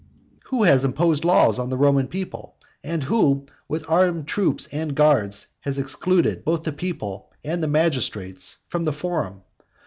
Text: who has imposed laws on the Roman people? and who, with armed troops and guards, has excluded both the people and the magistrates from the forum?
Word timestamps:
who 0.45 0.63
has 0.63 0.83
imposed 0.83 1.23
laws 1.23 1.59
on 1.59 1.69
the 1.69 1.77
Roman 1.77 2.07
people? 2.07 2.55
and 2.83 3.03
who, 3.03 3.45
with 3.67 3.87
armed 3.87 4.27
troops 4.27 4.67
and 4.71 4.95
guards, 4.95 5.45
has 5.59 5.77
excluded 5.77 6.43
both 6.43 6.63
the 6.63 6.73
people 6.73 7.29
and 7.45 7.61
the 7.61 7.67
magistrates 7.67 8.57
from 8.67 8.83
the 8.85 8.93
forum? 8.93 9.43